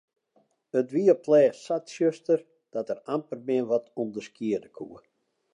[0.79, 2.39] It wie op 't lêst sa tsjuster
[2.73, 4.99] dat er amper mear wat ûnderskiede koe.